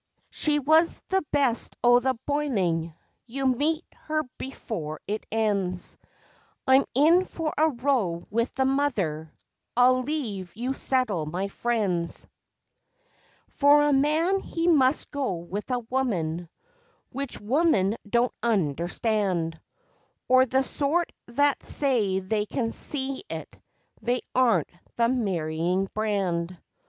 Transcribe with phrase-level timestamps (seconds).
[0.31, 2.95] She was the best o' the boiling
[3.27, 5.95] you'll meet her before it ends;
[6.65, 9.31] I'm in for a row with the mother
[9.77, 12.27] I'll leave you settle my friends:
[13.49, 16.49] For a man he must go with a woman,
[17.11, 19.61] which women don't understand
[20.27, 23.55] Or the sort that say they can see it
[24.01, 26.57] they aren't the marrying brand.